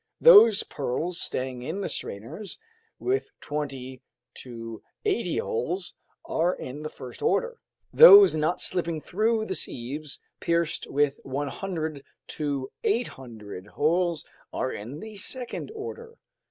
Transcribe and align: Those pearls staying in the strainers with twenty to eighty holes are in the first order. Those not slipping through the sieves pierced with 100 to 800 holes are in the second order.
Those 0.19 0.63
pearls 0.63 1.21
staying 1.21 1.61
in 1.61 1.81
the 1.81 1.87
strainers 1.87 2.57
with 2.97 3.29
twenty 3.39 4.01
to 4.39 4.81
eighty 5.05 5.37
holes 5.37 5.93
are 6.25 6.55
in 6.55 6.81
the 6.81 6.89
first 6.89 7.21
order. 7.21 7.59
Those 7.93 8.35
not 8.35 8.59
slipping 8.59 8.99
through 8.99 9.45
the 9.45 9.53
sieves 9.53 10.19
pierced 10.39 10.87
with 10.89 11.19
100 11.21 12.03
to 12.29 12.71
800 12.83 13.67
holes 13.67 14.25
are 14.51 14.71
in 14.71 15.01
the 15.01 15.17
second 15.17 15.69
order. 15.75 16.15